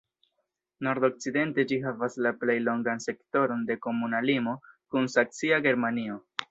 Nordokcidente 0.87 1.65
ĝi 1.71 1.77
havas 1.83 2.17
la 2.27 2.33
plej 2.45 2.57
longan 2.69 3.05
sektoron 3.07 3.63
de 3.69 3.79
komuna 3.87 4.27
limo 4.31 4.59
kun 4.75 5.13
saksia 5.19 5.67
Germanio. 5.71 6.23